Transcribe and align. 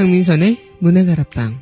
강민선의 0.00 0.56
문화가락방. 0.78 1.60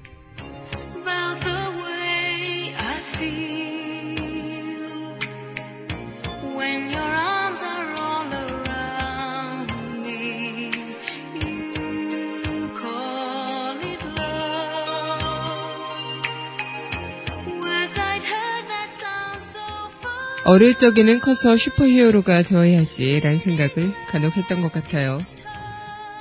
어릴 20.44 20.78
적에는 20.78 21.18
커서 21.18 21.56
슈퍼히어로가 21.56 22.42
되어야지 22.42 23.18
라는 23.18 23.40
생각을 23.40 23.92
간혹 24.08 24.36
했던 24.36 24.62
것 24.62 24.72
같아요. 24.72 25.18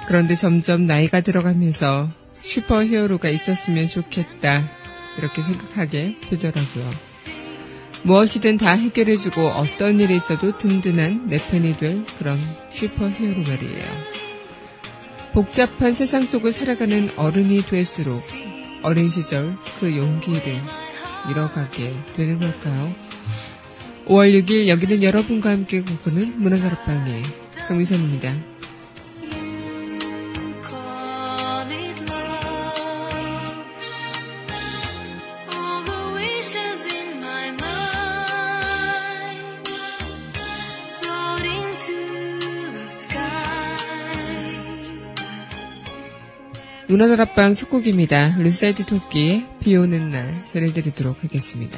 그런데 0.07 0.35
점점 0.35 0.85
나이가 0.85 1.21
들어가면서 1.21 2.09
슈퍼 2.33 2.83
히어로가 2.83 3.29
있었으면 3.29 3.89
좋겠다 3.89 4.63
이렇게 5.17 5.41
생각하게 5.41 6.17
되더라고요. 6.29 6.89
무엇이든 8.03 8.57
다 8.57 8.71
해결해주고 8.71 9.41
어떤 9.41 9.99
일이 9.99 10.15
있어도 10.15 10.57
든든한 10.57 11.27
내 11.27 11.37
편이 11.37 11.77
될 11.77 12.05
그런 12.17 12.39
슈퍼 12.71 13.09
히어로 13.09 13.41
말이에요. 13.41 14.17
복잡한 15.33 15.93
세상 15.93 16.23
속을 16.23 16.53
살아가는 16.53 17.11
어른이 17.17 17.61
될수록 17.63 18.23
어린 18.83 19.11
시절 19.11 19.57
그 19.79 19.95
용기를 19.97 20.41
잃어가게 21.29 21.93
되는 22.15 22.39
걸까요? 22.39 22.95
5월 24.05 24.41
6일 24.41 24.67
여기는 24.69 25.03
여러분과 25.03 25.49
함께 25.49 25.81
꿈꾸는 25.81 26.39
문화가락방의 26.39 27.23
강미선입니다. 27.67 28.56
문화다락방 46.87 47.53
속곡입니다. 47.53 48.37
루사이드 48.37 48.85
토끼의 48.85 49.45
비 49.59 49.75
오는 49.75 50.09
날 50.09 50.33
전해드리도록 50.45 51.21
하겠습니다. 51.21 51.77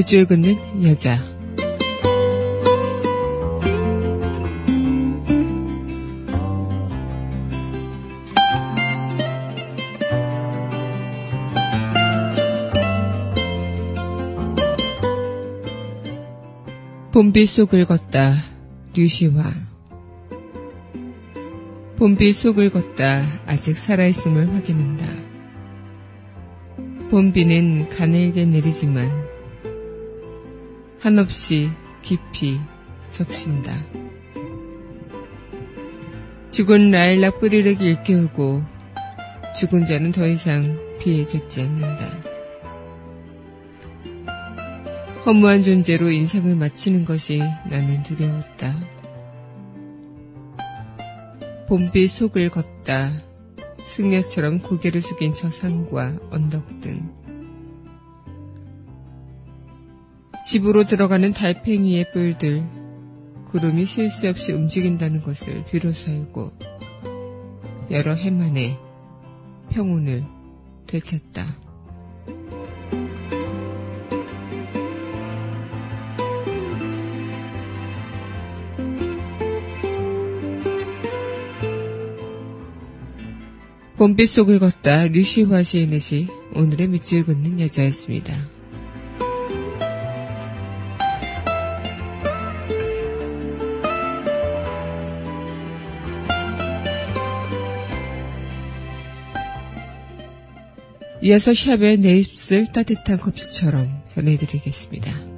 밑줄 0.00 0.24
긋는 0.24 0.82
여자. 0.82 1.18
봄비 17.12 17.44
속을 17.44 17.84
걷다 17.84 18.36
류시화 18.94 19.52
봄비 21.98 22.32
속을 22.32 22.70
걷다 22.70 23.22
아직 23.44 23.76
살아있음을 23.76 24.54
확인한다. 24.54 25.04
봄비는 27.10 27.90
가늘게 27.90 28.46
내리지만 28.46 29.29
한없이 31.00 31.70
깊이 32.02 32.60
적신다. 33.08 33.72
죽은 36.50 36.90
라일락 36.90 37.40
뿌리를 37.40 37.80
일깨우고 37.80 38.62
죽은 39.58 39.86
자는 39.86 40.12
더 40.12 40.26
이상 40.26 40.78
피해 41.00 41.24
적지 41.24 41.62
않는다. 41.62 42.06
허무한 45.24 45.62
존재로 45.62 46.10
인생을 46.10 46.54
마치는 46.54 47.06
것이 47.06 47.40
나는 47.70 48.02
두려웠다. 48.02 48.78
봄비 51.66 52.08
속을 52.08 52.50
걷다 52.50 53.12
승려처럼 53.86 54.58
고개를 54.58 55.00
숙인 55.00 55.32
저 55.32 55.50
산과 55.50 56.18
언덕 56.30 56.80
등 56.80 57.19
집으로 60.50 60.82
들어가는 60.82 61.32
달팽이의 61.32 62.10
뿔들 62.10 62.66
구름이 63.52 63.86
쉴 63.86 64.10
새 64.10 64.28
없이 64.28 64.50
움직인다는 64.50 65.22
것을 65.22 65.64
비로소 65.70 66.10
알고 66.10 66.50
여러 67.92 68.14
해 68.14 68.32
만에 68.32 68.76
평온을 69.70 70.24
되찾다. 70.88 71.56
봄빛 83.98 84.28
속을 84.28 84.58
걷다 84.58 85.06
류시화 85.06 85.62
시인넷이 85.62 86.26
오늘의 86.56 86.88
밑줄 86.88 87.24
긋는 87.24 87.60
여자였습니다. 87.60 88.59
이어서 101.22 101.52
샵의 101.52 101.98
내 101.98 102.18
입술 102.18 102.66
따뜻한 102.72 103.18
커피처럼 103.18 104.02
전해드리겠습니다. 104.14 105.29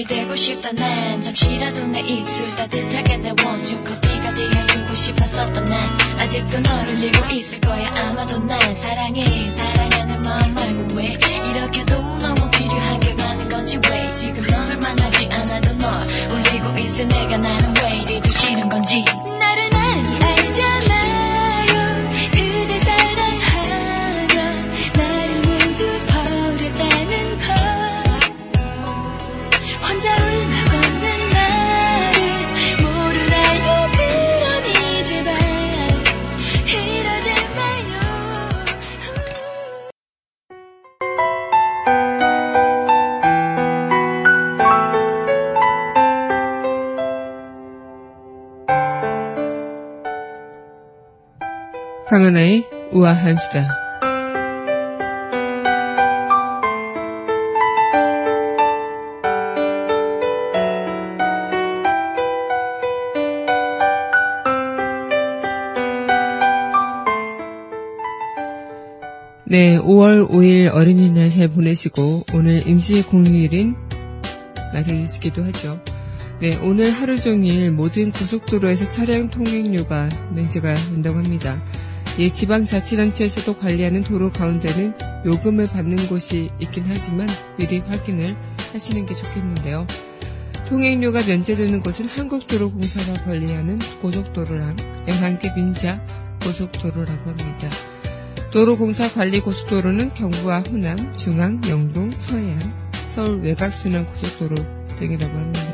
여기 0.00 0.08
되고 0.08 0.34
싶던 0.34 0.76
난 0.76 1.20
잠시라도 1.20 1.86
내 1.88 2.00
입술 2.00 2.48
따뜻하게 2.56 3.18
내 3.18 3.34
원준 3.44 3.84
커피가 3.84 4.32
되어주고 4.32 4.94
싶었었던 4.94 5.64
난 5.66 6.18
아직도 6.18 6.60
너를 6.60 6.98
잃고 6.98 7.34
있을 7.34 7.60
거야. 7.60 7.92
아마도 7.98 8.38
난 8.38 8.58
사랑해. 8.76 9.50
사랑하는 9.50 10.22
마음 10.22 10.54
말고 10.54 10.96
왜 10.96 11.18
이렇게도 11.50 12.18
너무 12.18 12.50
필요한 12.50 13.00
게 13.00 13.12
많은 13.12 13.48
건지 13.50 13.78
왜 13.90 14.14
지금 14.14 14.42
너를 14.42 14.78
만나지 14.78 15.26
않아도 15.26 15.76
널 15.76 16.06
울리고 16.30 16.78
있을 16.78 17.06
내가 17.06 17.36
나는 17.36 17.74
왜 17.82 17.98
이리 17.98 18.20
두시는 18.22 18.70
건지. 18.70 19.04
강은하의 52.10 52.68
우아한 52.90 53.36
수다. 53.36 53.68
네, 69.44 69.78
5월 69.78 70.28
5일 70.28 70.74
어린이날 70.74 71.30
잘 71.30 71.46
보내시고 71.46 72.24
오늘 72.34 72.66
임시 72.66 73.02
공휴일인 73.02 73.76
날이기도 74.72 75.44
하죠. 75.44 75.80
네, 76.40 76.56
오늘 76.56 76.90
하루 76.90 77.20
종일 77.20 77.70
모든 77.70 78.10
고속도로에서 78.10 78.90
차량 78.90 79.28
통행료가 79.28 80.08
면제가 80.34 80.74
된다고 80.74 81.18
합니다. 81.18 81.62
예, 82.20 82.28
지방자치단체에서도 82.28 83.56
관리하는 83.56 84.02
도로 84.02 84.30
가운데는 84.30 84.92
요금을 85.24 85.64
받는 85.64 86.06
곳이 86.06 86.50
있긴 86.60 86.84
하지만 86.86 87.26
미리 87.56 87.78
확인을 87.78 88.36
하시는 88.74 89.06
게 89.06 89.14
좋겠는데요. 89.14 89.86
통행료가 90.68 91.22
면제되는 91.26 91.80
곳은 91.80 92.06
한국도로공사가 92.08 93.24
관리하는 93.24 93.78
고속도로랑 94.02 94.76
11개 95.06 95.56
민자 95.56 96.04
고속도로라고 96.44 97.30
합니다. 97.30 97.70
도로공사 98.50 99.10
관리 99.14 99.40
고속도로는 99.40 100.12
경부와 100.12 100.60
호남, 100.70 101.16
중앙, 101.16 101.58
영동, 101.70 102.10
서해안, 102.10 102.60
서울 103.08 103.40
외곽순환 103.40 104.04
고속도로 104.04 104.56
등이라고 104.98 105.38
하는데요. 105.38 105.69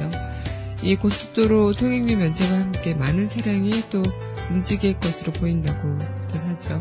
이 0.86 0.94
고속도로 0.94 1.72
통행료 1.72 2.16
면제와 2.16 2.60
함께 2.60 2.94
많은 2.94 3.26
차량이 3.26 3.72
또 3.90 4.04
움직일 4.48 4.96
것으로 5.00 5.32
보인다고들 5.32 6.40
하죠. 6.46 6.78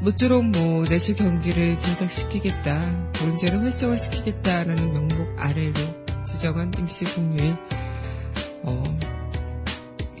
모쪼록 0.00 0.44
뭐 0.50 0.84
내수 0.84 1.16
경기를 1.16 1.76
진작시키겠다, 1.76 3.10
경제를 3.14 3.64
활성화시키겠다라는 3.64 4.92
명목 4.92 5.34
아래로 5.36 5.74
지정한 6.24 6.70
임시 6.78 7.04
공휴일. 7.16 7.56
어, 8.62 8.98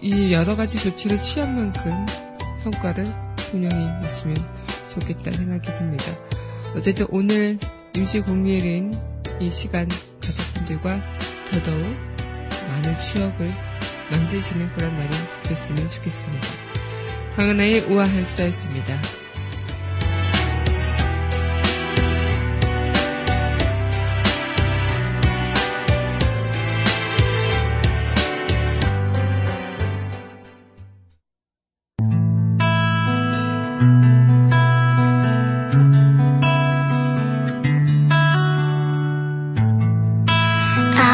이 0.02 0.32
여러 0.32 0.56
가지 0.56 0.80
조치를 0.80 1.20
취한 1.20 1.54
만큼 1.54 2.06
성과를 2.64 3.04
분명히 3.36 4.04
있으면 4.04 4.36
좋겠다 4.88 5.30
생각이 5.30 5.72
듭니다. 5.78 6.04
어쨌든 6.74 7.06
오늘 7.10 7.56
임시 7.94 8.18
공휴일인 8.18 8.92
이 9.38 9.48
시간 9.48 9.86
가족분들과 10.20 11.00
더더욱 11.52 12.15
많은 12.86 13.00
추억을 13.00 13.48
만드시는 14.10 14.70
그런 14.72 14.94
날이 14.94 15.10
됐으면 15.42 15.90
좋겠습니다. 15.90 16.46
강은하의 17.34 17.80
우아한 17.80 18.24
수다였습니다. 18.24 18.96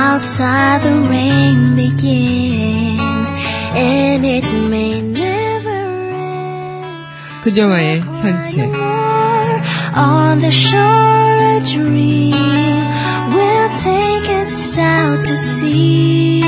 Outside 0.02 0.82
the 0.82 0.96
rain 1.10 1.76
begins 1.76 3.30
and 3.76 4.26
it 4.26 4.46
may 4.70 5.02
never 5.02 5.70
end. 5.70 7.08
그녀와의 7.44 8.02
산책. 8.22 8.72
On 9.96 10.40
the 10.40 10.52
shore 10.52 11.38
a 11.58 11.60
dream 11.66 12.34
will 13.34 13.70
take 13.82 14.30
us 14.30 14.78
out 14.78 15.26
to 15.26 15.36
sea 15.38 16.42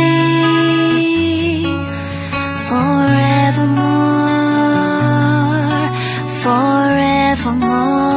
forevermore, 2.69 3.79
forevermore. 6.43 8.12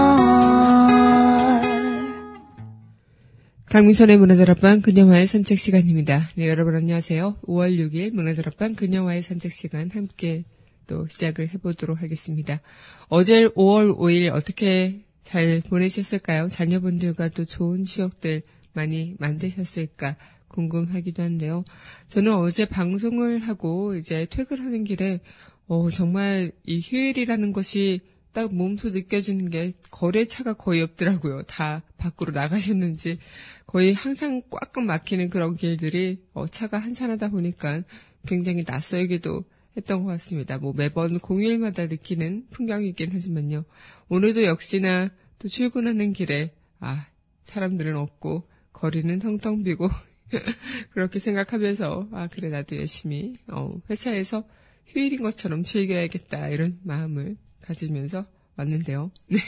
강민선의 3.78 4.18
문화다락방 4.18 4.82
그녀와의 4.82 5.28
산책 5.28 5.60
시간입니다. 5.60 6.20
네, 6.36 6.50
여러분 6.50 6.76
안녕하세요. 6.76 7.34
5월 7.44 7.78
6일 7.78 8.10
문화다락방 8.10 8.74
그녀와의 8.74 9.22
산책 9.22 9.52
시간 9.52 9.92
함께 9.92 10.46
또 10.88 11.06
시작을 11.06 11.50
해보도록 11.54 12.02
하겠습니다. 12.02 12.60
어제 13.08 13.48
5월 13.50 13.96
5일 13.96 14.34
어떻게 14.34 15.06
잘 15.22 15.62
보내셨을까요? 15.70 16.48
자녀분들과 16.48 17.30
또 17.30 17.46
좋은 17.46 17.86
추억들 17.86 18.42
많이 18.74 19.14
만드셨을까 19.20 20.16
궁금하기도 20.48 21.22
한데요. 21.22 21.64
저는 22.08 22.34
어제 22.34 22.66
방송을 22.66 23.42
하고 23.42 23.94
이제 23.94 24.26
퇴근하는 24.32 24.86
길에 24.86 25.20
어, 25.68 25.92
정말 25.92 26.52
이 26.64 26.82
휴일이라는 26.84 27.54
것이 27.54 28.02
딱 28.38 28.54
몸소 28.54 28.92
느껴지는 28.92 29.50
게 29.50 29.74
거래차가 29.90 30.54
거의 30.54 30.84
없더라고요. 30.84 31.42
다 31.48 31.82
밖으로 31.98 32.34
나가셨는지 32.34 33.18
거의 33.66 33.96
항상 33.96 34.44
꽉꽉 34.52 34.84
막히는 34.84 35.32
그런 35.32 35.56
길들이 35.56 36.22
어, 36.34 36.46
차가 36.46 36.78
한산하다 36.78 37.30
보니까 37.30 37.82
굉장히 38.28 38.64
낯설기도 38.64 39.44
했던 39.76 40.04
것 40.04 40.12
같습니다. 40.12 40.60
뭐 40.60 40.72
매번 40.78 41.18
공휴일마다 41.18 41.88
느끼는 41.88 42.46
풍경이긴 42.52 43.12
하지만요. 43.12 43.66
오늘도 44.08 44.44
역시나 44.44 45.10
또 45.40 45.48
출근하는 45.48 46.14
길에 46.14 46.54
아 46.80 47.08
사람들은 47.46 47.98
없고 47.98 48.48
거리는 48.72 49.18
텅텅 49.18 49.64
비고 49.64 49.90
그렇게 50.94 51.18
생각하면서 51.18 52.10
아 52.12 52.28
그래 52.28 52.50
나도 52.50 52.78
열심히 52.78 53.34
어, 53.48 53.74
회사에서 53.90 54.48
휴일인 54.86 55.24
것처럼 55.24 55.64
즐겨야겠다 55.64 56.50
이런 56.50 56.78
마음을 56.84 57.36
가지면서 57.68 58.26
왔는데요. 58.56 59.12
네. 59.28 59.40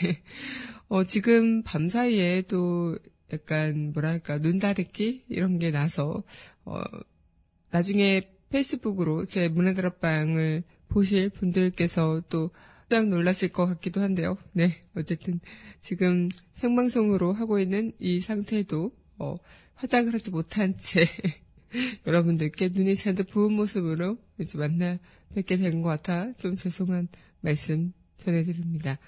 어, 0.88 1.04
지금 1.04 1.62
밤 1.62 1.88
사이에 1.88 2.42
또 2.42 2.96
약간 3.32 3.92
뭐랄까 3.92 4.38
눈다래끼 4.38 5.24
이런 5.28 5.58
게 5.58 5.70
나서 5.70 6.22
어, 6.64 6.82
나중에 7.70 8.30
페이스북으로 8.50 9.24
제 9.24 9.48
문화다락방을 9.48 10.64
보실 10.88 11.30
분들께서 11.30 12.22
또 12.28 12.50
깜짝 12.90 13.08
놀랐을 13.08 13.50
것 13.50 13.66
같기도 13.66 14.00
한데요. 14.00 14.36
네, 14.52 14.82
어쨌든 14.96 15.38
지금 15.78 16.28
생방송으로 16.54 17.32
하고 17.32 17.60
있는 17.60 17.92
이 18.00 18.18
상태도 18.18 18.90
어, 19.18 19.36
화장을 19.76 20.12
하지 20.12 20.30
못한 20.32 20.76
채 20.76 21.04
여러분들께 22.06 22.70
눈이 22.70 22.96
잔뜩 22.96 23.30
부은 23.30 23.52
모습으로 23.52 24.18
이제 24.40 24.58
만나 24.58 24.98
뵙게 25.36 25.56
된 25.56 25.82
것 25.82 25.88
같아 25.88 26.32
좀 26.36 26.56
죄송한 26.56 27.06
말씀 27.40 27.92
전해드립니다. 28.20 28.98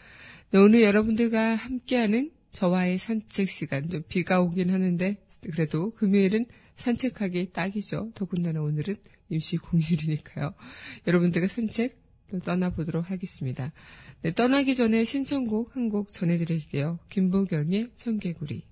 네, 0.50 0.59
오늘 0.59 0.83
여러분들과 0.83 1.54
함께하는 1.54 2.31
저와의 2.52 2.99
산책 2.99 3.49
시간 3.49 3.88
좀 3.88 4.02
비가 4.09 4.40
오긴 4.40 4.71
하는데 4.71 5.16
그래도 5.40 5.95
금요일은 5.95 6.45
산책하기 6.76 7.52
딱이죠. 7.52 8.12
더군다나 8.14 8.61
오늘은 8.61 8.97
임시 9.31 9.57
공휴일이니까요. 9.57 10.54
여러분들과 11.07 11.49
산책 11.49 12.00
또 12.31 12.38
떠나보도록 12.40 13.11
하겠습니다. 13.11 13.73
네, 14.23 14.33
떠나기 14.33 14.75
전에 14.75 15.04
신청곡 15.04 15.76
한 15.76 15.88
곡 15.88 16.11
전해드릴게요. 16.11 16.99
김보경의 17.09 17.88
청개구리. 17.97 18.72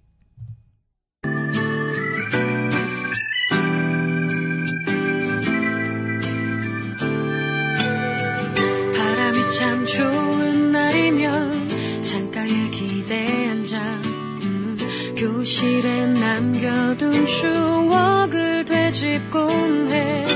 참 9.61 9.85
좋은 9.85 10.73
날이면 10.73 12.03
창가에 12.03 12.71
기대 12.71 13.27
앉아. 13.51 13.79
음, 13.79 14.79
교실에 15.19 16.07
남겨둔 16.07 17.27
추억을 17.27 18.65
되짚곤 18.65 19.89
해. 19.93 20.27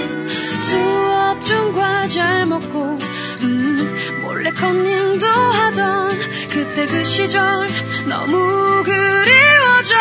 수업 0.60 1.42
중 1.42 1.72
과자를 1.72 2.44
먹고 2.44 2.98
음, 3.44 3.96
몰래 4.20 4.50
컨닝도 4.50 5.26
하던 5.26 6.10
그때 6.50 6.84
그 6.84 7.02
시절 7.02 7.66
너무 8.06 8.82
그리워져 8.84 9.94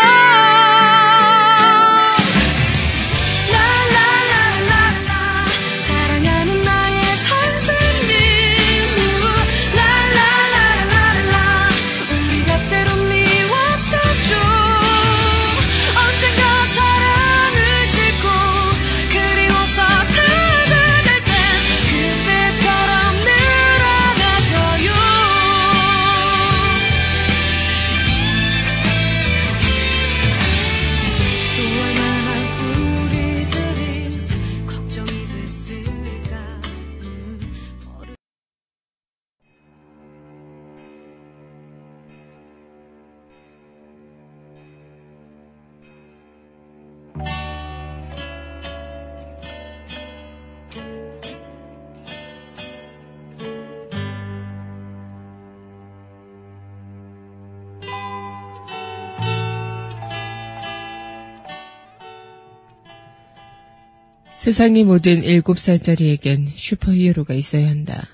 세상의 64.43 64.83
모든 64.83 65.21
7살짜리에겐 65.21 66.49
슈퍼히어로가 66.53 67.33
있어야 67.33 67.69
한다. 67.69 68.09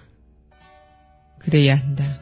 그래야 1.40 1.76
한다. 1.76 2.22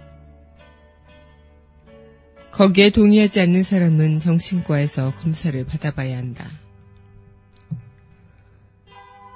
거기에 2.51 2.91
동의하지 2.91 3.41
않는 3.41 3.63
사람은 3.63 4.21
정신과에서 4.21 5.13
검사를 5.15 5.61
받아봐야 5.65 6.17
한다. 6.17 6.49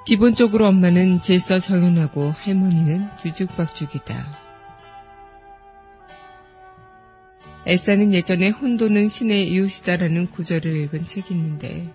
기본적으로 0.06 0.68
엄마는 0.68 1.20
질서 1.20 1.58
정연하고 1.58 2.30
할머니는 2.30 3.08
뒤죽박죽이다. 3.22 4.38
엘사는 7.66 8.14
예전에 8.14 8.48
혼돈은 8.48 9.10
신의 9.10 9.52
이웃이다라는 9.52 10.28
구절을 10.28 10.74
읽은 10.74 11.04
책이 11.04 11.34
있는데 11.34 11.92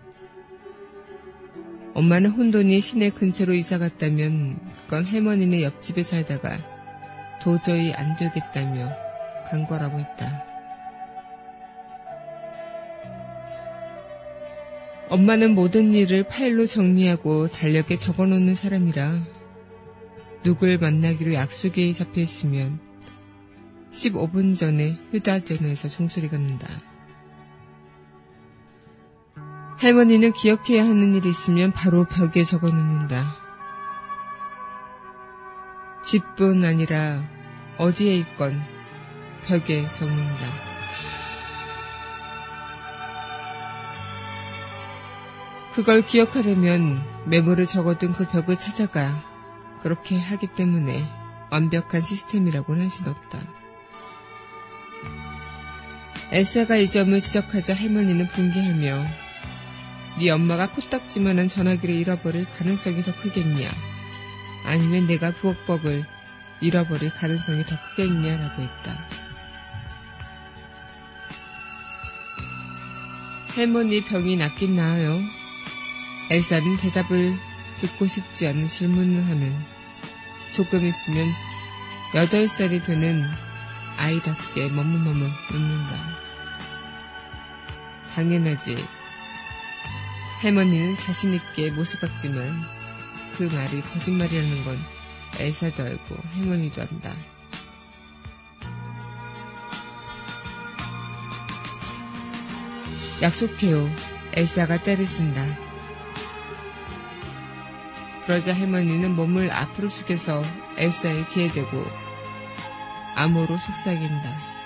엄마는 1.98 2.30
혼돈이 2.30 2.80
시내 2.80 3.10
근처로 3.10 3.56
이사 3.56 3.80
갔다면 3.80 4.60
그건 4.84 5.04
할머니네 5.04 5.63
옆집에 5.63 6.04
살다가 6.04 6.60
도저히 7.42 7.92
안 7.92 8.16
되겠다며 8.16 8.92
간 9.50 9.66
거라고 9.66 9.98
했다. 9.98 10.46
엄마는 15.10 15.56
모든 15.56 15.96
일을 15.96 16.27
파일로 16.27 16.68
정리하고 16.68 17.48
달력에 17.48 17.98
적어 17.98 18.27
놓는 18.27 18.54
사람이라 18.54 19.24
누굴 20.44 20.77
만나기로 20.77 21.34
약속이 21.34 21.96
잡혀 21.96 22.22
있으면 22.22 22.80
15분 23.89 24.56
전에 24.56 25.00
휴대전화에서 25.13 25.89
종소리가 25.89 26.38
난다. 26.38 26.68
할머니는 29.78 30.32
기억해야 30.32 30.84
하는 30.84 31.14
일이 31.14 31.30
있으면 31.30 31.72
바로 31.72 32.04
벽에 32.06 32.44
적어 32.44 32.68
놓는다. 32.70 33.36
집뿐 36.04 36.66
아니라 36.66 37.24
어디에 37.78 38.16
있건 38.16 38.64
벽에 39.46 39.88
적는다. 39.90 40.46
그걸 45.74 46.02
기억하려면 46.02 47.00
메모를 47.26 47.68
적어둔 47.68 48.14
그 48.14 48.28
벽을 48.28 48.58
찾아가 48.58 49.22
그렇게 49.84 50.20
하기 50.20 50.48
때문에 50.48 51.08
완벽한 51.52 52.02
시스템이라고는 52.02 52.82
할 52.82 52.90
수는 52.90 53.12
없다. 53.12 53.40
엘사가 56.32 56.78
이 56.78 56.90
점을 56.90 57.18
지적하자 57.20 57.76
할머니는 57.76 58.28
붕괴하며 58.30 59.27
네 60.20 60.32
엄마가 60.32 60.72
코딱지만한 60.72 61.48
전화기를 61.48 61.94
잃어버릴 61.94 62.46
가능성이 62.50 63.04
더 63.04 63.16
크겠냐 63.16 63.72
아니면 64.66 65.06
내가 65.06 65.32
부엌법을 65.32 66.06
잃어버릴 66.60 67.12
가능성이 67.12 67.64
더 67.66 67.76
크겠냐라고 67.90 68.62
했다. 68.64 68.98
할머니 73.50 74.04
병이 74.04 74.38
낫긴 74.38 74.76
나아요. 74.76 75.20
엘사는 76.32 76.78
대답을 76.78 77.38
듣고 77.80 78.08
싶지 78.08 78.48
않은 78.48 78.68
질문을 78.68 79.26
하는 79.26 79.56
조금 80.54 80.86
있으면 80.86 81.28
8살이 82.14 82.84
되는 82.86 83.24
아이답게 83.98 84.70
머뭇머뭇 84.70 85.32
웃는다. 85.52 85.96
당연하지. 88.16 88.97
할머니는 90.38 90.96
자신있게 90.98 91.72
모습 91.72 92.00
같지만 92.00 92.62
그 93.38 93.44
말이 93.44 93.82
거짓말이라는 93.82 94.63
건 94.65 94.77
엘사도 95.39 95.84
알고 95.84 96.15
할머니도 96.34 96.82
안다. 96.82 97.15
약속해요. 103.22 103.89
엘사가 104.34 104.77
쓴다. 105.08 105.44
그러자 108.25 108.53
할머니는 108.56 109.15
몸을 109.15 109.51
앞으로 109.51 109.89
숙여서 109.89 110.44
엘사의 110.77 111.29
귀에 111.29 111.48
대고 111.48 111.84
암호로 113.15 113.58
속삭인다. 113.58 114.57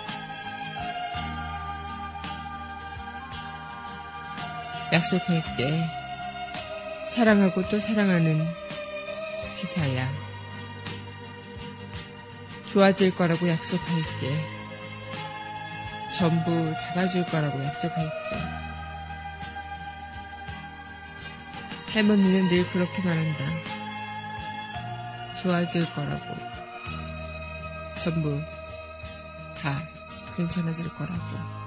약속할게. 5.02 5.84
사랑하고 7.10 7.68
또 7.70 7.80
사랑하는 7.80 8.48
기사야. 9.58 10.08
좋아질 12.72 13.16
거라고 13.16 13.50
약속할게. 13.50 14.62
전부 16.18 16.72
잡아줄 16.74 17.26
거라고 17.26 17.64
약속할게. 17.64 18.38
할머니는 21.94 22.48
늘 22.48 22.70
그렇게 22.70 23.02
말한다. 23.02 23.44
좋아질 25.42 25.92
거라고. 25.96 26.38
전부 28.04 28.40
다 29.60 29.82
괜찮아질 30.38 30.90
거라고. 30.94 31.61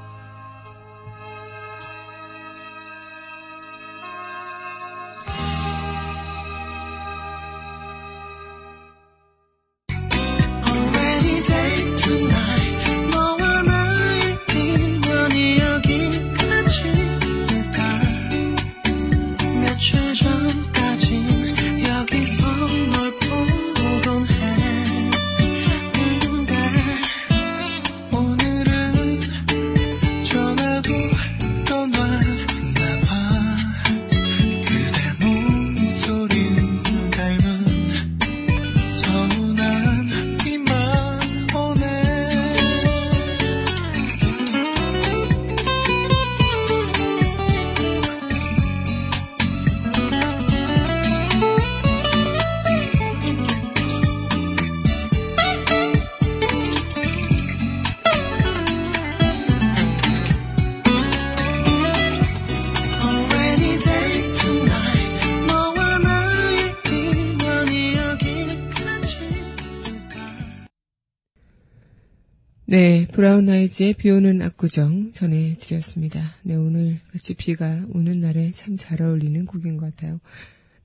브라운 73.15 73.49
아이즈의 73.49 73.95
비 73.95 74.11
오는 74.11 74.43
압구정 74.43 75.13
전해드렸습니다. 75.13 76.21
네, 76.43 76.57
오늘 76.57 76.99
같이 77.13 77.35
비가 77.35 77.87
오는 77.91 78.21
날에 78.21 78.51
참 78.51 78.77
잘 78.77 79.03
어울리는 79.03 79.47
곡인 79.47 79.77
것 79.77 79.95
같아요. 79.95 80.19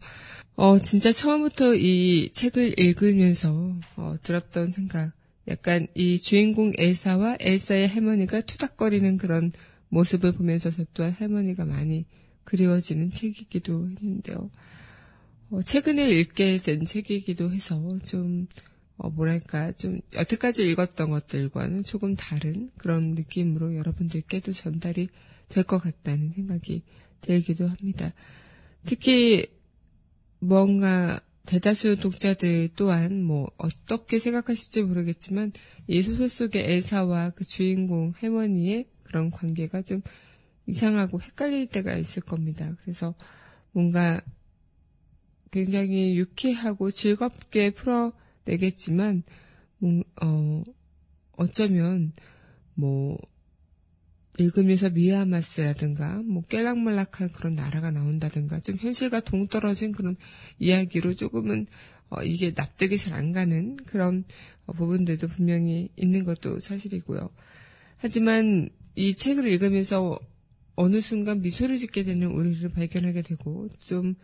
어, 0.55 0.79
진짜 0.79 1.13
처음부터 1.13 1.75
이 1.75 2.29
책을 2.33 2.77
읽으면서 2.77 3.73
어, 3.95 4.15
들었던 4.21 4.73
생각, 4.73 5.13
약간 5.47 5.87
이 5.95 6.19
주인공 6.19 6.73
엘사와 6.77 7.37
엘사의 7.39 7.87
할머니가 7.87 8.41
투닥거리는 8.41 9.17
그런 9.17 9.53
모습을 9.87 10.33
보면서 10.33 10.71
저 10.71 10.83
또한 10.93 11.13
할머니가 11.13 11.63
많이 11.63 12.05
그리워지는 12.43 13.11
책이기도 13.11 13.89
했는데요. 13.89 14.51
어, 15.51 15.61
최근에 15.61 16.09
읽게 16.09 16.57
된 16.57 16.83
책이기도 16.83 17.51
해서 17.51 17.97
좀 18.03 18.47
어, 18.97 19.09
뭐랄까, 19.09 19.71
좀, 19.73 20.01
여태까지 20.13 20.63
읽었던 20.63 21.09
것들과는 21.09 21.83
조금 21.83 22.15
다른 22.15 22.69
그런 22.77 23.15
느낌으로 23.15 23.75
여러분들께도 23.75 24.53
전달이 24.53 25.09
될 25.49 25.63
것 25.63 25.79
같다는 25.79 26.31
생각이 26.35 26.83
들기도 27.21 27.67
합니다. 27.67 28.13
특히, 28.85 29.47
뭔가, 30.39 31.19
대다수 31.45 31.97
독자들 31.97 32.69
또한 32.75 33.23
뭐, 33.23 33.49
어떻게 33.57 34.19
생각하실지 34.19 34.83
모르겠지만, 34.83 35.51
이 35.87 36.01
소설 36.01 36.29
속의 36.29 36.63
엘사와 36.71 37.31
그 37.31 37.43
주인공 37.43 38.13
할머니의 38.15 38.85
그런 39.03 39.29
관계가 39.31 39.81
좀 39.81 40.01
이상하고 40.67 41.21
헷갈릴 41.21 41.67
때가 41.67 41.95
있을 41.97 42.23
겁니다. 42.23 42.75
그래서 42.81 43.13
뭔가 43.71 44.21
굉장히 45.51 46.15
유쾌하고 46.17 46.89
즐겁게 46.91 47.71
풀어 47.71 48.13
내겠지만, 48.45 49.23
뭐, 49.79 50.03
어, 50.21 50.63
어쩌면, 51.33 52.13
뭐, 52.75 53.17
읽으면서 54.39 54.89
미야마스라든가, 54.89 56.21
뭐, 56.23 56.43
깨락말락한 56.43 57.31
그런 57.33 57.55
나라가 57.55 57.91
나온다든가, 57.91 58.61
좀 58.61 58.77
현실과 58.77 59.19
동떨어진 59.21 59.91
그런 59.91 60.15
이야기로 60.59 61.13
조금은, 61.15 61.67
어, 62.09 62.23
이게 62.23 62.53
납득이 62.55 62.97
잘 62.97 63.13
안 63.13 63.31
가는 63.31 63.75
그런 63.85 64.23
어, 64.65 64.73
부분들도 64.73 65.27
분명히 65.27 65.89
있는 65.95 66.23
것도 66.23 66.59
사실이고요. 66.59 67.29
하지만 67.97 68.69
이 68.95 69.15
책을 69.15 69.47
읽으면서 69.47 70.19
어느 70.75 71.01
순간 71.01 71.41
미소를 71.41 71.77
짓게 71.77 72.03
되는 72.03 72.27
우리를 72.27 72.67
발견하게 72.69 73.21
되고, 73.23 73.69
좀 73.79 74.15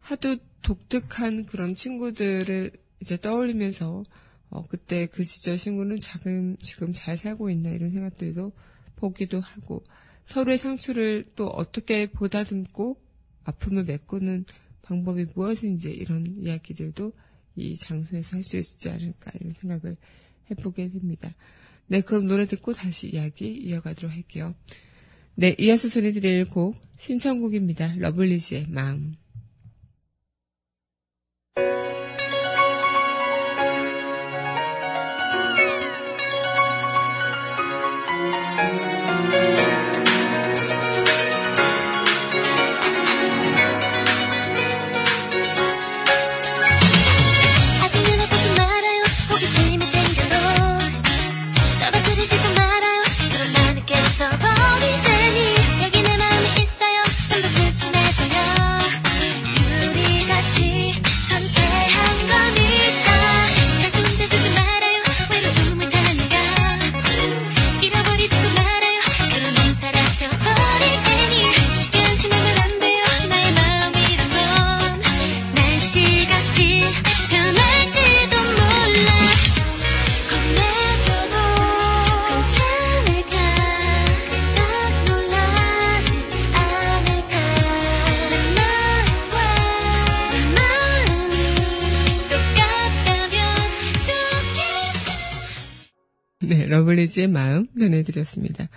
하도 0.00 0.36
독특한 0.62 1.46
그런 1.46 1.74
친구들을 1.74 2.72
이제 3.00 3.16
떠올리면서 3.16 4.04
어, 4.48 4.66
그때 4.68 5.06
그 5.06 5.24
시절 5.24 5.56
친구는 5.56 6.00
지금 6.00 6.56
지금 6.58 6.92
잘 6.92 7.16
살고 7.16 7.50
있나 7.50 7.70
이런 7.70 7.90
생각들도 7.90 8.52
보기도 8.96 9.40
하고 9.40 9.84
서로의 10.24 10.58
상처를 10.58 11.24
또 11.36 11.46
어떻게 11.46 12.06
보다듬고 12.10 13.00
아픔을 13.44 13.84
메꾸는 13.84 14.44
방법이 14.82 15.26
무엇인지 15.34 15.90
이런 15.90 16.36
이야기들도 16.42 17.12
이 17.56 17.76
장소에서 17.76 18.36
할 18.36 18.44
수 18.44 18.56
있지 18.56 18.90
않을까 18.90 19.32
이런 19.40 19.54
생각을 19.60 19.96
해보게 20.50 20.90
됩니다. 20.90 21.34
네, 21.88 22.00
그럼 22.00 22.26
노래 22.26 22.46
듣고 22.46 22.72
다시 22.72 23.08
이야기 23.08 23.52
이어가도록 23.52 24.12
할게요. 24.12 24.54
네, 25.34 25.54
이어서 25.58 25.88
전해드릴 25.88 26.46
곡 26.46 26.76
신청곡입니다. 26.98 27.94
러블리즈의 27.96 28.66
마음. 28.68 29.14
네, 96.40 96.66
러블리즈의 96.66 97.28
마음 97.28 97.66
전해드렸습니다. 97.78 98.68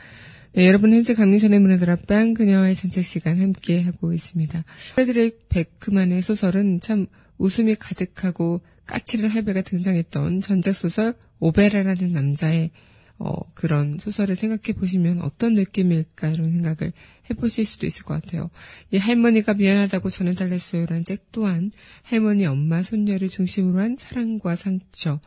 네, 0.54 0.66
여러분 0.66 0.94
현재 0.94 1.14
강민선의 1.14 1.60
문화다락방 1.60 2.34
그녀와의 2.34 2.74
산책 2.74 3.04
시간 3.04 3.42
함께 3.42 3.82
하고 3.82 4.14
있습니다. 4.14 4.64
프레드릭 4.96 5.50
베크만의 5.50 6.22
소설은 6.22 6.80
참 6.80 7.08
웃음이 7.38 7.76
가득하고 7.76 8.62
까칠한 8.86 9.30
할배가 9.30 9.64
등장했던 9.64 10.40
전작 10.40 10.74
소설 10.74 11.16
오베라는 11.40 12.14
남자의 12.14 12.72
어, 13.18 13.34
그런 13.54 13.98
소설을 14.00 14.38
생각해 14.38 14.80
보시면 14.80 15.22
어떤 15.22 15.54
느낌일까 15.54 16.30
이런 16.30 16.54
생각을 16.54 16.94
해보실 17.30 17.66
수도 17.66 17.86
있을 17.86 18.06
것 18.06 18.22
같아요. 18.22 18.50
이 18.92 18.98
할머니가 18.98 19.56
미안하다고 19.56 20.10
전해달랬어요라는 20.10 21.04
책 21.04 21.30
또한 21.34 21.72
할머니, 22.04 22.46
엄마, 22.46 22.84
손녀를 22.84 23.28
중심으로 23.28 23.82
한 23.82 23.98
사랑과 23.98 24.56
상처, 24.56 25.20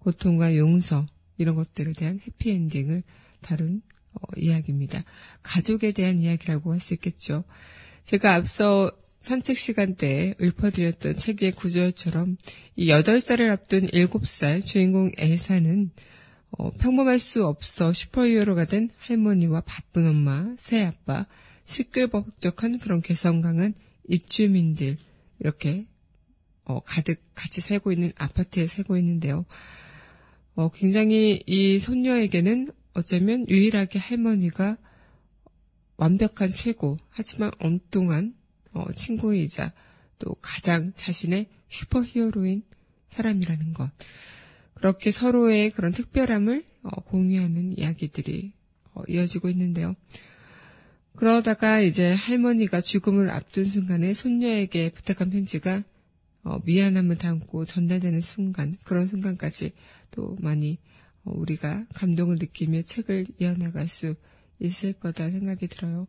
고통과 0.00 0.54
용서 0.54 1.06
이런 1.38 1.54
것들에 1.54 1.92
대한 1.92 2.20
해피엔딩을 2.26 3.02
다룬 3.40 3.82
어, 4.12 4.20
이야기입니다. 4.36 5.04
가족에 5.42 5.92
대한 5.92 6.18
이야기라고 6.18 6.72
할 6.72 6.80
수 6.80 6.94
있겠죠. 6.94 7.44
제가 8.04 8.34
앞서 8.34 8.90
산책 9.20 9.58
시간 9.58 9.94
때 9.94 10.34
읊어드렸던 10.40 11.16
책의 11.16 11.52
구절처럼 11.52 12.36
이 12.76 12.88
8살을 12.88 13.50
앞둔 13.50 13.86
7살 13.88 14.64
주인공 14.64 15.10
엘사는 15.18 15.90
어, 16.50 16.70
평범할 16.70 17.18
수 17.18 17.44
없어 17.46 17.92
슈퍼히어로가 17.92 18.64
된 18.64 18.90
할머니와 18.98 19.60
바쁜 19.62 20.06
엄마, 20.06 20.54
새 20.58 20.84
아빠, 20.84 21.26
시끌벅적한 21.66 22.78
그런 22.78 23.02
개성 23.02 23.42
강한 23.42 23.74
입주민들 24.08 24.96
이렇게 25.40 25.86
어, 26.64 26.80
가득 26.80 27.20
같이 27.34 27.60
살고 27.60 27.92
있는 27.92 28.12
아파트에 28.16 28.66
살고 28.66 28.96
있는데요. 28.96 29.44
어, 30.58 30.70
굉장히 30.70 31.40
이 31.46 31.78
손녀에게는 31.78 32.72
어쩌면 32.92 33.48
유일하게 33.48 34.00
할머니가 34.00 34.76
완벽한 35.96 36.52
최고, 36.52 36.96
하지만 37.10 37.52
엉뚱한 37.60 38.34
어, 38.72 38.92
친구이자 38.92 39.72
또 40.18 40.34
가장 40.42 40.92
자신의 40.96 41.46
슈퍼 41.68 42.02
히어로인 42.02 42.64
사람이라는 43.10 43.72
것. 43.72 43.88
그렇게 44.74 45.12
서로의 45.12 45.70
그런 45.70 45.92
특별함을 45.92 46.64
어, 46.82 47.02
공유하는 47.02 47.78
이야기들이 47.78 48.52
어, 48.94 49.02
이어지고 49.06 49.50
있는데요. 49.50 49.94
그러다가 51.14 51.78
이제 51.78 52.12
할머니가 52.12 52.80
죽음을 52.80 53.30
앞둔 53.30 53.64
순간에 53.64 54.12
손녀에게 54.12 54.90
부탁한 54.90 55.30
편지가 55.30 55.84
어, 56.42 56.58
미안함을 56.64 57.16
담고 57.16 57.64
전달되는 57.64 58.22
순간, 58.22 58.74
그런 58.82 59.06
순간까지 59.06 59.72
또 60.10 60.36
많이 60.40 60.78
어, 61.24 61.32
우리가 61.34 61.86
감동을 61.94 62.36
느끼며 62.36 62.82
책을 62.82 63.26
이어나갈 63.38 63.88
수 63.88 64.14
있을 64.60 64.92
거다 64.94 65.30
생각이 65.30 65.68
들어요. 65.68 66.06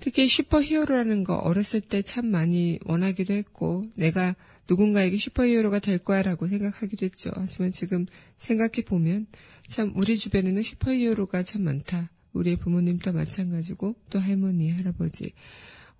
특히 0.00 0.26
슈퍼히어로라는 0.26 1.24
거 1.24 1.36
어렸을 1.36 1.80
때 1.80 2.00
참 2.02 2.26
많이 2.26 2.78
원하기도 2.84 3.34
했고 3.34 3.84
내가 3.94 4.34
누군가에게 4.68 5.18
슈퍼히어로가 5.18 5.80
될 5.80 5.98
거야라고 5.98 6.48
생각하기도 6.48 7.04
했죠. 7.04 7.30
하지만 7.34 7.72
지금 7.72 8.06
생각해 8.38 8.84
보면 8.86 9.26
참 9.66 9.92
우리 9.96 10.16
주변에는 10.16 10.62
슈퍼히어로가 10.62 11.42
참 11.42 11.62
많다. 11.62 12.10
우리의 12.32 12.56
부모님도 12.56 13.12
마찬가지고 13.12 13.96
또 14.10 14.18
할머니, 14.20 14.70
할아버지. 14.70 15.32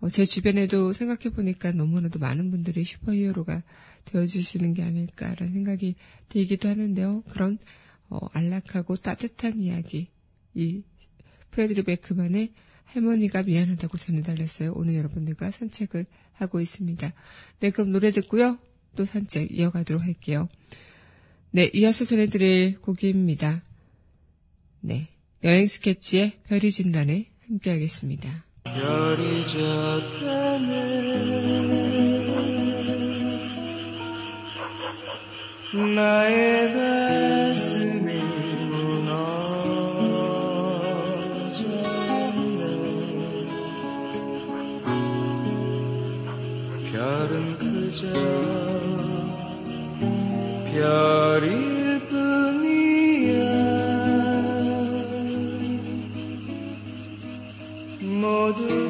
어, 0.01 0.09
제 0.09 0.25
주변에도 0.25 0.93
생각해 0.93 1.35
보니까 1.35 1.73
너무나도 1.73 2.19
많은 2.19 2.51
분들이 2.51 2.85
슈퍼히어로가 2.85 3.63
되어주시는 4.07 4.75
게 4.75 4.83
아닐까라는 4.83 5.53
생각이 5.53 5.95
들기도 6.29 6.69
하는데요. 6.69 7.23
그런 7.29 7.59
어, 8.09 8.19
안락하고 8.33 8.97
따뜻한 8.97 9.61
이야기, 9.61 10.09
이 10.55 10.83
프레드리 11.51 11.83
베크만의 11.83 12.53
할머니가 12.85 13.45
미안하다고 13.45 13.97
전해달랬어요. 13.97 14.73
오늘 14.75 14.97
여러분들과 14.97 15.51
산책을 15.51 16.07
하고 16.33 16.61
있습니다. 16.61 17.13
네, 17.61 17.71
그럼 17.71 17.93
노래 17.93 18.11
듣고요. 18.11 18.59
또 18.97 19.05
산책 19.05 19.57
이어가도록 19.57 20.03
할게요. 20.03 20.49
네, 21.53 21.71
이어서 21.75 22.05
전해드릴 22.05 22.81
곡입니다. 22.81 23.63
네, 24.81 25.09
여행 25.45 25.67
스케치의 25.67 26.41
별이 26.45 26.71
진단에 26.71 27.31
함께하겠습니다. 27.47 28.50
별이 28.75 29.47
졌다네. 29.47 30.71
나의 35.95 36.73
가슴이 36.73 38.21
무너졌네. 38.71 39.41
별은 46.91 47.59
그저 47.59 48.07
별 50.73 51.20
모 58.59 58.90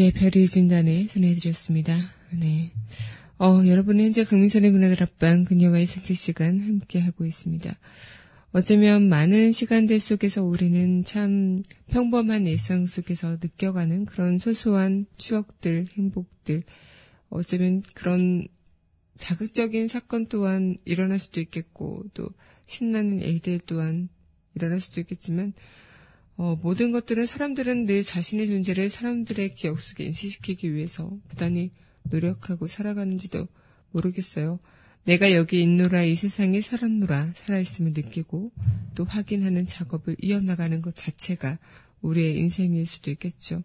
스케치의 0.00 0.12
별이 0.12 0.46
진단에 0.46 1.06
전해드렸습니다. 1.06 1.94
네. 2.32 2.72
어, 3.38 3.62
여러분은 3.66 4.06
현재 4.06 4.24
강민선의 4.24 4.70
문화들 4.70 5.02
앞방 5.02 5.44
그녀와의 5.44 5.86
산책 5.86 6.16
시간 6.16 6.60
함께하고 6.60 7.26
있습니다. 7.26 7.78
어쩌면 8.52 9.08
많은 9.08 9.52
시간들 9.52 10.00
속에서 10.00 10.42
우리는 10.42 11.04
참 11.04 11.62
평범한 11.88 12.46
일상 12.46 12.86
속에서 12.86 13.36
느껴가는 13.42 14.06
그런 14.06 14.38
소소한 14.38 15.06
추억들, 15.18 15.88
행복들, 15.96 16.62
어쩌면 17.28 17.82
그런 17.94 18.48
자극적인 19.18 19.86
사건 19.88 20.26
또한 20.26 20.76
일어날 20.84 21.18
수도 21.18 21.40
있겠고, 21.40 22.04
또 22.14 22.28
신나는 22.66 23.20
일들 23.20 23.60
또한 23.66 24.08
일어날 24.54 24.80
수도 24.80 25.00
있겠지만, 25.00 25.52
어, 26.40 26.56
모든 26.62 26.90
것들은 26.90 27.26
사람들은 27.26 27.84
늘 27.84 28.02
자신의 28.02 28.46
존재를 28.46 28.88
사람들의 28.88 29.56
기억 29.56 29.78
속에 29.78 30.04
인식시키기 30.04 30.72
위해서 30.72 31.14
부단히 31.28 31.70
노력하고 32.04 32.66
살아가는지도 32.66 33.46
모르겠어요. 33.90 34.58
내가 35.04 35.34
여기 35.34 35.60
있노라 35.60 36.04
이 36.04 36.14
세상에 36.14 36.62
살았노라 36.62 37.34
살아있음을 37.36 37.92
느끼고 37.92 38.52
또 38.94 39.04
확인하는 39.04 39.66
작업을 39.66 40.16
이어나가는 40.18 40.80
것 40.80 40.96
자체가 40.96 41.58
우리의 42.00 42.38
인생일 42.38 42.86
수도 42.86 43.10
있겠죠. 43.10 43.62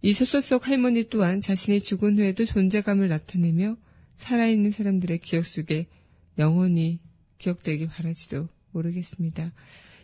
이 0.00 0.12
소설 0.12 0.42
속 0.42 0.68
할머니 0.68 1.08
또한 1.08 1.40
자신이 1.40 1.80
죽은 1.80 2.20
후에도 2.20 2.44
존재감을 2.44 3.08
나타내며 3.08 3.76
살아있는 4.14 4.70
사람들의 4.70 5.18
기억 5.18 5.44
속에 5.44 5.88
영원히 6.38 7.00
기억되길 7.38 7.88
바라지도 7.88 8.48
모르겠습니다. 8.70 9.52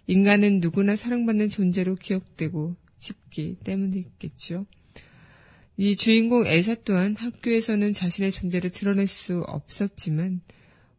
인간은 0.06 0.60
누구나 0.60 0.96
사랑받는 0.96 1.48
존재로 1.48 1.94
기억되고 1.96 2.74
싶기 2.98 3.56
때문이겠죠. 3.64 4.66
이 5.76 5.96
주인공 5.96 6.46
엘사 6.46 6.76
또한 6.84 7.16
학교에서는 7.16 7.92
자신의 7.92 8.30
존재를 8.30 8.70
드러낼 8.70 9.06
수 9.06 9.40
없었지만 9.46 10.40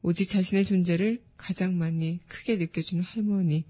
오직 0.01 0.27
자신의 0.29 0.65
존재를 0.65 1.21
가장 1.37 1.77
많이 1.77 2.19
크게 2.27 2.57
느껴주는 2.57 3.03
할머니 3.03 3.65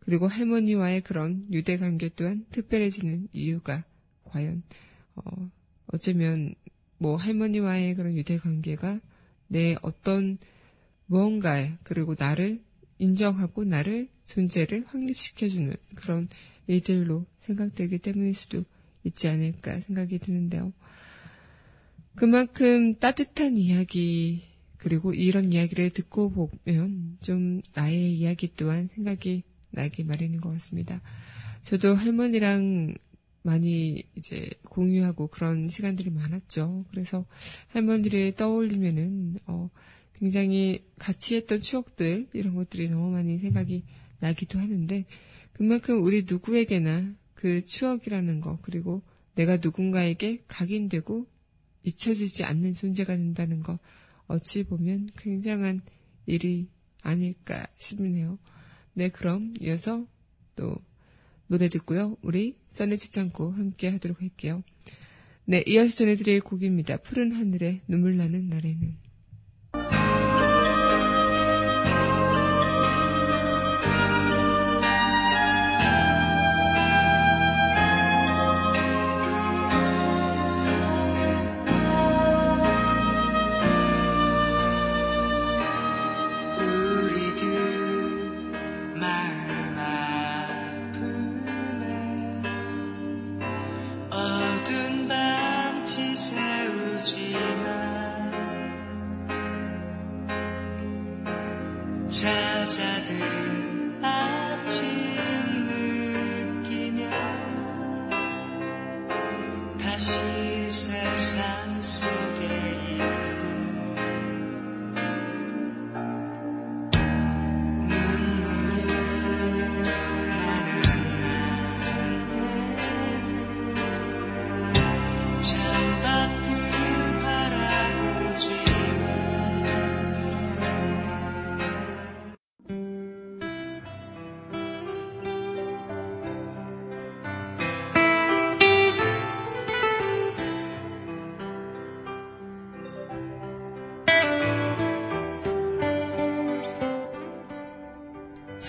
그리고 0.00 0.28
할머니와의 0.28 1.00
그런 1.00 1.46
유대 1.50 1.78
관계 1.78 2.10
또한 2.14 2.44
특별해지는 2.50 3.28
이유가 3.32 3.84
과연 4.24 4.62
어, 5.16 5.50
어쩌면 5.86 6.54
뭐 6.98 7.16
할머니와의 7.16 7.94
그런 7.94 8.16
유대 8.16 8.38
관계가 8.38 9.00
내 9.48 9.76
어떤 9.82 10.38
무언가 11.06 11.76
그리고 11.82 12.14
나를 12.18 12.62
인정하고 12.98 13.64
나를 13.64 14.08
존재를 14.26 14.84
확립시켜주는 14.86 15.74
그런 15.94 16.28
일들로 16.66 17.26
생각되기 17.40 17.98
때문일 17.98 18.34
수도 18.34 18.64
있지 19.04 19.28
않을까 19.28 19.80
생각이 19.80 20.18
드는데요. 20.18 20.72
그만큼 22.14 22.94
따뜻한 22.98 23.56
이야기, 23.56 24.42
그리고 24.78 25.12
이런 25.12 25.52
이야기를 25.52 25.90
듣고 25.90 26.30
보면 26.30 27.18
좀 27.20 27.60
나의 27.74 28.12
이야기 28.14 28.54
또한 28.56 28.88
생각이 28.94 29.42
나기 29.70 30.04
마련인 30.04 30.40
것 30.40 30.50
같습니다. 30.50 31.02
저도 31.62 31.94
할머니랑 31.94 32.94
많이 33.42 34.04
이제 34.16 34.48
공유하고 34.68 35.26
그런 35.26 35.68
시간들이 35.68 36.10
많았죠. 36.10 36.86
그래서 36.90 37.26
할머니를 37.68 38.32
떠올리면은, 38.32 39.38
어, 39.46 39.70
굉장히 40.14 40.84
같이 40.98 41.36
했던 41.36 41.60
추억들, 41.60 42.28
이런 42.32 42.54
것들이 42.54 42.88
너무 42.88 43.10
많이 43.10 43.38
생각이 43.38 43.82
나기도 44.20 44.58
하는데, 44.58 45.04
그만큼 45.52 46.02
우리 46.02 46.24
누구에게나 46.28 47.14
그 47.34 47.64
추억이라는 47.64 48.40
거, 48.40 48.58
그리고 48.62 49.02
내가 49.34 49.58
누군가에게 49.58 50.44
각인되고 50.48 51.26
잊혀지지 51.82 52.44
않는 52.44 52.74
존재가 52.74 53.16
된다는 53.16 53.62
거, 53.62 53.78
어찌 54.26 54.64
보면 54.64 55.10
굉장한 55.16 55.82
일이 56.26 56.68
아닐까 57.02 57.66
싶네요. 57.76 58.38
네, 58.94 59.10
그럼 59.10 59.54
이어서 59.60 60.06
또 60.56 60.76
노래 61.46 61.68
듣고요. 61.68 62.16
우리 62.22 62.56
써내지 62.70 63.10
창고 63.10 63.50
함께 63.50 63.88
하도록 63.90 64.20
할게요. 64.20 64.62
네, 65.44 65.62
이어서 65.66 65.94
전해드릴 65.94 66.40
곡입니다. 66.40 66.96
푸른 66.98 67.32
하늘에 67.32 67.82
눈물 67.86 68.16
나는 68.16 68.48
날에는. 68.48 69.03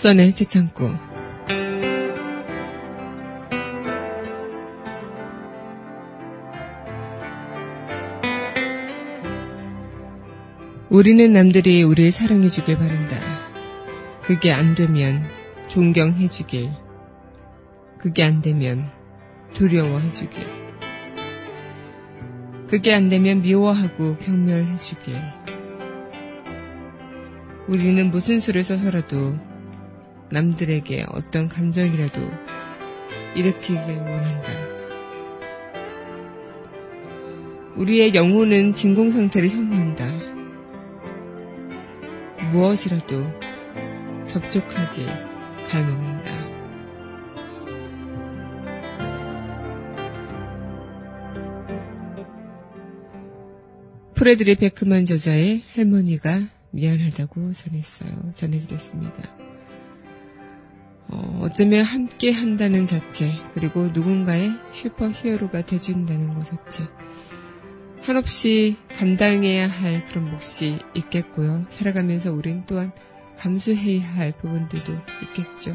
조선의 0.06 0.32
재창고 0.34 0.88
우리는 10.90 11.32
남들이 11.32 11.82
우리를 11.82 12.12
사랑해주길 12.12 12.78
바란다. 12.78 13.16
그게 14.22 14.52
안 14.52 14.76
되면 14.76 15.24
존경해주길. 15.66 16.70
그게 17.98 18.22
안 18.22 18.42
되면 18.42 18.88
두려워해주길. 19.54 20.46
그게 22.68 22.94
안 22.94 23.08
되면 23.08 23.42
미워하고 23.42 24.18
경멸해주길. 24.18 25.16
우리는 27.66 28.08
무슨 28.12 28.38
수를 28.38 28.62
써서라도 28.62 29.55
남들에게 30.30 31.06
어떤 31.10 31.48
감정이라도 31.48 32.20
일으키길 33.36 33.78
원한다. 33.78 34.52
우리의 37.76 38.14
영혼은 38.14 38.72
진공 38.72 39.10
상태를 39.10 39.50
혐오한다. 39.50 40.06
무엇이라도 42.52 43.26
접촉하길 44.26 45.06
갈망한다. 45.68 46.46
프레드리 54.14 54.54
베크만 54.54 55.04
저자의 55.04 55.62
할머니가 55.74 56.40
미안하다고 56.70 57.52
전했어요. 57.52 58.32
전해드렸습니다. 58.34 59.45
어, 61.08 61.40
어쩌면 61.42 61.84
함께 61.84 62.32
한다는 62.32 62.84
자체, 62.84 63.32
그리고 63.54 63.88
누군가의 63.88 64.52
슈퍼 64.72 65.08
히어로가 65.08 65.62
돼준다는 65.62 66.34
것 66.34 66.44
자체. 66.44 66.84
한없이 68.02 68.76
감당해야 68.96 69.68
할 69.68 70.04
그런 70.06 70.30
몫이 70.30 70.78
있겠고요. 70.94 71.66
살아가면서 71.70 72.32
우린 72.32 72.64
또한 72.66 72.92
감수해야 73.38 74.02
할 74.14 74.32
부분들도 74.32 74.92
있겠죠. 75.22 75.74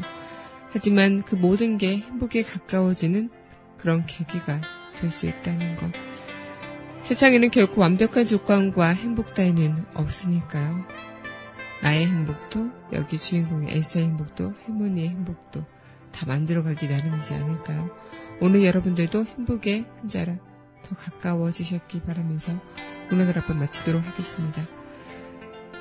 하지만 0.70 1.22
그 1.22 1.34
모든 1.34 1.76
게 1.76 1.98
행복에 1.98 2.42
가까워지는 2.42 3.30
그런 3.76 4.06
계기가 4.06 4.60
될 4.96 5.10
수 5.10 5.26
있다는 5.26 5.76
것. 5.76 5.90
세상에는 7.02 7.50
결코 7.50 7.80
완벽한 7.80 8.24
조건과 8.24 8.90
행복 8.90 9.34
따위는 9.34 9.84
없으니까요. 9.94 10.84
나의 11.82 12.06
행복도, 12.06 12.70
여기 12.92 13.18
주인공의 13.18 13.76
엘사의 13.76 14.06
행복도, 14.06 14.54
할머니의 14.64 15.08
행복도 15.10 15.64
다 16.12 16.26
만들어가기 16.26 16.86
나름이지 16.86 17.34
않을까요? 17.34 17.90
오늘 18.40 18.64
여러분들도 18.64 19.24
행복의 19.24 19.86
한 19.98 20.08
자락 20.08 20.38
더 20.84 20.94
가까워지셨길 20.94 22.02
바라면서 22.02 22.52
문화들 23.10 23.38
앞방 23.38 23.58
마치도록 23.58 24.06
하겠습니다. 24.06 24.66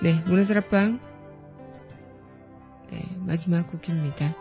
네, 0.02 0.22
문화들 0.26 0.58
앞방 0.58 1.00
네, 2.90 3.04
마지막 3.20 3.68
곡입니다. 3.68 4.36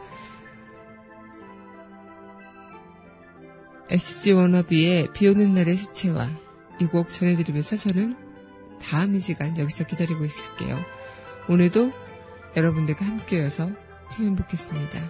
SG 3.90 4.32
워너비의 4.32 5.12
비 5.12 5.28
오는 5.28 5.52
날의 5.54 5.76
수채화 5.76 6.30
이 6.80 6.86
곡 6.86 7.08
전해드리면서 7.08 7.76
저는 7.76 8.16
다음 8.80 9.14
이 9.14 9.20
시간 9.20 9.58
여기서 9.58 9.84
기다리고 9.84 10.24
있을게요. 10.24 10.78
오늘도 11.50 11.92
여러분들과 12.56 13.04
함께여서 13.04 13.68
참 14.12 14.26
행복했습니다. 14.26 15.00